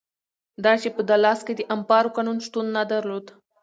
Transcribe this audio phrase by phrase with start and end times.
[0.63, 3.25] دا چې په دالاس کې د امپارو قانون شتون نه درلود.